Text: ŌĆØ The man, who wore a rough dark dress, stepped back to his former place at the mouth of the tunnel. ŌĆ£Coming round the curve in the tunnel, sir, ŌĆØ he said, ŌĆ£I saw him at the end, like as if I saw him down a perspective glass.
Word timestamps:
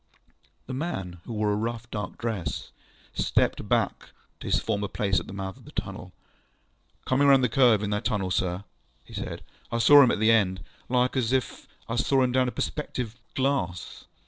ŌĆØ 0.63 0.65
The 0.65 0.73
man, 0.73 1.19
who 1.25 1.33
wore 1.33 1.51
a 1.51 1.55
rough 1.55 1.87
dark 1.91 2.17
dress, 2.17 2.71
stepped 3.13 3.69
back 3.69 4.09
to 4.39 4.47
his 4.47 4.59
former 4.59 4.87
place 4.87 5.19
at 5.19 5.27
the 5.27 5.31
mouth 5.31 5.57
of 5.57 5.65
the 5.65 5.71
tunnel. 5.71 6.11
ŌĆ£Coming 7.05 7.27
round 7.27 7.43
the 7.43 7.47
curve 7.49 7.83
in 7.83 7.91
the 7.91 8.01
tunnel, 8.01 8.31
sir, 8.31 8.63
ŌĆØ 8.63 8.63
he 9.05 9.13
said, 9.13 9.43
ŌĆ£I 9.71 9.79
saw 9.83 10.01
him 10.01 10.09
at 10.09 10.19
the 10.19 10.31
end, 10.31 10.63
like 10.89 11.15
as 11.15 11.31
if 11.31 11.67
I 11.87 11.97
saw 11.97 12.23
him 12.23 12.31
down 12.31 12.47
a 12.47 12.51
perspective 12.51 13.15
glass. 13.35 14.05